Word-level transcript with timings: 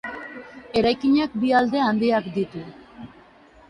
Eraikinak 0.81 1.37
bi 1.43 1.53
alde 1.61 1.87
handiak 1.91 2.35
ditu. 2.41 2.67